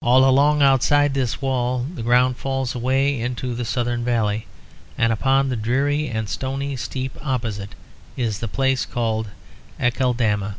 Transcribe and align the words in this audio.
All 0.00 0.24
along 0.24 0.62
outside 0.62 1.12
this 1.12 1.42
wall 1.42 1.80
the 1.96 2.04
ground 2.04 2.36
falls 2.36 2.76
away 2.76 3.18
into 3.20 3.52
the 3.52 3.64
southern 3.64 4.04
valley; 4.04 4.46
and 4.96 5.12
upon 5.12 5.48
the 5.48 5.56
dreary 5.56 6.06
and 6.06 6.28
stony 6.28 6.76
steep 6.76 7.18
opposite 7.20 7.74
is 8.16 8.38
the 8.38 8.46
place 8.46 8.86
called 8.86 9.30
Acaldama. 9.80 10.54